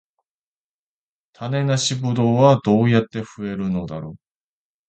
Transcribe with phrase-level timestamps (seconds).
[1.33, 4.15] 種なしブドウはどうやって増えるのだろう